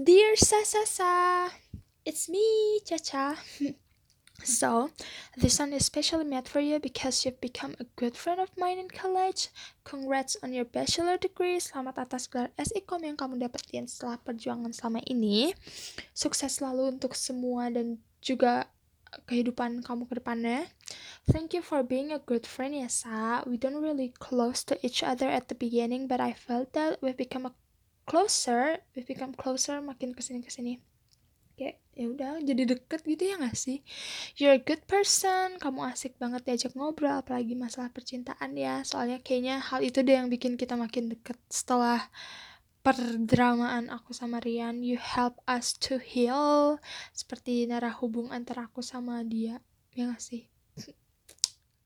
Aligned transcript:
Dear 0.00 0.32
Sasasa, 0.32 1.52
it's 2.08 2.24
me, 2.24 2.80
Chacha. 2.88 3.36
so, 4.42 4.88
this 5.36 5.60
one 5.60 5.76
is 5.76 5.84
specially 5.84 6.24
made 6.24 6.48
for 6.48 6.64
you 6.64 6.80
because 6.80 7.20
you've 7.26 7.40
become 7.42 7.76
a 7.76 7.84
good 8.00 8.16
friend 8.16 8.40
of 8.40 8.48
mine 8.56 8.80
in 8.80 8.88
college. 8.88 9.52
Congrats 9.84 10.40
on 10.40 10.56
your 10.56 10.64
bachelor 10.64 11.20
degree. 11.20 11.60
Selamat 11.60 12.08
atas 12.08 12.32
gelar 12.32 12.48
SIKOM 12.56 13.12
yang 13.12 13.20
kamu 13.20 13.44
dapetin 13.44 13.84
setelah 13.84 14.16
perjuangan 14.16 14.72
selama 14.72 15.04
ini. 15.04 15.52
Sukses 16.16 16.56
selalu 16.56 16.96
untuk 16.96 17.12
semua 17.12 17.68
dan 17.68 18.00
juga 18.24 18.72
kehidupan 19.28 19.84
kamu 19.84 20.08
ke 20.08 20.16
depannya. 20.16 20.64
Thank 21.28 21.52
you 21.52 21.60
for 21.60 21.84
being 21.84 22.08
a 22.08 22.24
good 22.24 22.48
friend 22.48 22.72
ya 22.72 22.88
Sa. 22.88 23.44
We 23.44 23.60
don't 23.60 23.84
really 23.84 24.16
close 24.16 24.64
to 24.72 24.80
each 24.80 25.04
other 25.04 25.28
at 25.28 25.52
the 25.52 25.58
beginning, 25.60 26.08
but 26.08 26.24
I 26.24 26.32
felt 26.32 26.72
that 26.72 27.04
we've 27.04 27.20
become 27.20 27.44
a 27.44 27.52
closer, 28.10 28.82
we've 28.98 29.06
become 29.06 29.30
closer 29.30 29.78
makin 29.78 30.10
ke 30.10 30.18
sini 30.18 30.42
ke 30.42 30.50
sini. 30.50 30.82
Kayak 31.54 31.78
ya 31.94 32.06
udah 32.10 32.30
jadi 32.42 32.62
deket 32.74 33.06
gitu 33.06 33.22
ya 33.22 33.38
gak 33.38 33.54
sih? 33.54 33.86
You're 34.34 34.58
a 34.58 34.62
good 34.62 34.82
person, 34.90 35.62
kamu 35.62 35.94
asik 35.94 36.18
banget 36.18 36.42
diajak 36.42 36.74
ngobrol, 36.74 37.22
apalagi 37.22 37.54
masalah 37.54 37.94
percintaan 37.94 38.58
ya. 38.58 38.82
Soalnya 38.82 39.22
kayaknya 39.22 39.62
hal 39.62 39.86
itu 39.86 40.02
deh 40.02 40.18
yang 40.18 40.26
bikin 40.26 40.58
kita 40.58 40.74
makin 40.74 41.14
deket 41.14 41.38
setelah 41.46 42.10
perdramaan 42.82 43.86
aku 43.94 44.10
sama 44.10 44.42
Rian. 44.42 44.82
You 44.82 44.98
help 44.98 45.38
us 45.46 45.78
to 45.86 46.02
heal, 46.02 46.82
seperti 47.14 47.62
narah 47.70 47.94
hubung 47.94 48.34
antara 48.34 48.66
aku 48.66 48.82
sama 48.82 49.22
dia, 49.22 49.62
ya 49.94 50.10
gak 50.10 50.18
sih? 50.18 50.50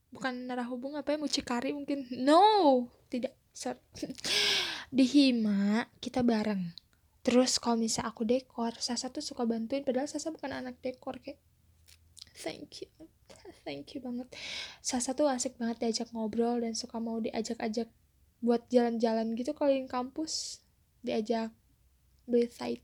Bukan 0.09 0.49
narah 0.49 0.65
hubung 0.65 0.97
apa 0.97 1.13
ya, 1.13 1.21
mucikari 1.21 1.69
mungkin? 1.69 2.09
No, 2.17 2.89
tidak, 3.13 3.37
sorry. 3.53 3.77
di 4.91 5.05
Hima 5.05 5.85
kita 6.01 6.21
bareng. 6.21 6.73
Terus 7.25 7.57
kalau 7.57 7.81
misalnya 7.81 8.13
aku 8.13 8.21
dekor 8.21 8.77
Sasa 8.77 9.09
tuh 9.09 9.25
suka 9.25 9.49
bantuin 9.49 9.81
padahal 9.81 10.05
Sasa 10.05 10.29
bukan 10.29 10.53
anak 10.53 10.77
dekor 10.85 11.17
kayak 11.25 11.41
thank 12.37 12.85
you 12.85 12.89
thank 13.65 13.97
you 13.97 13.99
banget. 13.99 14.29
Sasa 14.85 15.17
tuh 15.17 15.25
asik 15.25 15.57
banget 15.57 15.81
diajak 15.81 16.13
ngobrol 16.13 16.61
dan 16.61 16.77
suka 16.77 17.01
mau 17.01 17.17
diajak-ajak 17.17 17.89
buat 18.45 18.61
jalan-jalan 18.69 19.33
gitu 19.33 19.57
keliling 19.57 19.89
kampus. 19.89 20.61
Diajak 21.01 21.49
beli 22.29 22.45
Thai 22.45 22.77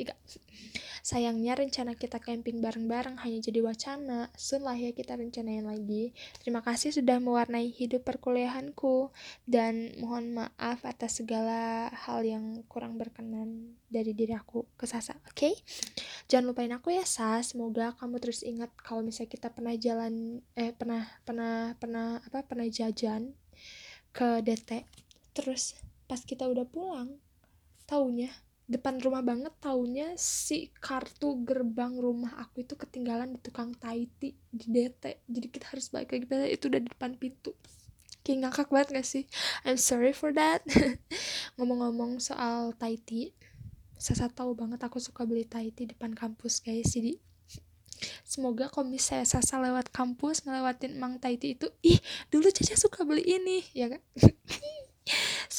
iya 0.00 0.14
Sayangnya 1.02 1.58
rencana 1.58 1.98
kita 1.98 2.22
camping 2.22 2.62
bareng-bareng 2.62 3.18
hanya 3.26 3.42
jadi 3.42 3.58
wacana. 3.58 4.30
Soon 4.38 4.62
lah 4.62 4.78
ya 4.78 4.94
kita 4.94 5.18
rencanain 5.18 5.66
lagi. 5.66 6.14
Terima 6.38 6.62
kasih 6.62 6.94
sudah 6.94 7.18
mewarnai 7.18 7.74
hidup 7.74 8.06
perkuliahanku. 8.06 9.10
Dan 9.42 9.98
mohon 9.98 10.30
maaf 10.30 10.86
atas 10.86 11.18
segala 11.18 11.90
hal 11.90 12.22
yang 12.22 12.62
kurang 12.70 13.02
berkenan 13.02 13.74
dari 13.90 14.14
diri 14.14 14.30
aku 14.30 14.62
ke 14.78 14.86
Sasa. 14.86 15.18
Oke? 15.26 15.34
Okay? 15.34 15.54
Jangan 16.30 16.54
lupain 16.54 16.70
aku 16.70 16.94
ya 16.94 17.02
Sa. 17.02 17.42
Semoga 17.42 17.98
kamu 17.98 18.22
terus 18.22 18.46
ingat 18.46 18.70
kalau 18.78 19.02
misalnya 19.02 19.34
kita 19.34 19.50
pernah 19.50 19.74
jalan 19.74 20.38
eh 20.54 20.70
pernah 20.70 21.02
pernah 21.26 21.74
pernah 21.82 22.22
apa 22.22 22.46
pernah 22.46 22.70
jajan 22.70 23.34
ke 24.14 24.38
DT. 24.38 24.86
Terus 25.34 25.74
pas 26.06 26.22
kita 26.22 26.46
udah 26.46 26.62
pulang, 26.62 27.18
taunya 27.90 28.30
depan 28.70 29.02
rumah 29.02 29.20
banget 29.20 29.52
taunya 29.58 30.14
si 30.16 30.70
kartu 30.78 31.42
gerbang 31.42 31.98
rumah 31.98 32.38
aku 32.38 32.62
itu 32.62 32.78
ketinggalan 32.78 33.36
di 33.36 33.38
tukang 33.42 33.74
Taiti 33.74 34.32
di 34.48 34.66
DT 34.70 35.28
jadi 35.28 35.46
kita 35.50 35.66
harus 35.74 35.90
balik 35.90 36.14
lagi 36.14 36.54
itu 36.54 36.70
udah 36.70 36.80
di 36.80 36.88
depan 36.88 37.18
pintu. 37.18 37.52
Kayak 38.22 38.54
ngakak 38.54 38.68
banget 38.70 38.88
gak 39.02 39.08
sih? 39.08 39.24
I'm 39.66 39.74
sorry 39.74 40.14
for 40.14 40.30
that. 40.30 40.62
Ngomong-ngomong 41.58 42.22
soal 42.22 42.70
Taiti 42.78 43.34
saya 44.02 44.26
tahu 44.30 44.58
banget 44.58 44.82
aku 44.82 44.98
suka 44.98 45.22
beli 45.22 45.46
Taiti 45.46 45.86
depan 45.86 46.10
kampus 46.10 46.58
guys. 46.58 46.90
Jadi 46.90 47.18
Semoga 48.26 48.66
kalau 48.66 48.90
misalnya 48.90 49.22
Sasa 49.28 49.62
lewat 49.62 49.94
kampus 49.94 50.42
ngelewatin 50.42 50.98
Mang 50.98 51.22
Taiti 51.22 51.54
itu 51.54 51.70
Ih 51.86 52.02
dulu 52.34 52.50
Caca 52.50 52.74
suka 52.74 53.06
beli 53.06 53.22
ini 53.22 53.62
Ya 53.78 53.86
kan 53.94 54.02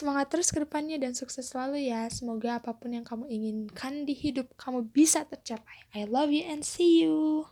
Semangat 0.04 0.36
terus 0.36 0.52
ke 0.52 0.60
depannya 0.60 1.00
dan 1.00 1.16
sukses 1.16 1.48
selalu 1.48 1.88
ya. 1.88 2.12
Semoga 2.12 2.60
apa 2.60 2.76
pun 2.76 2.92
yang 2.92 3.08
kamu 3.08 3.24
inginkan 3.24 4.04
di 4.04 4.12
hidup 4.12 4.52
kamu 4.60 4.92
bisa 4.92 5.24
tercapai. 5.24 5.88
I 5.96 6.04
love 6.04 6.28
you 6.28 6.44
and 6.44 6.60
see 6.60 7.08
you. 7.08 7.48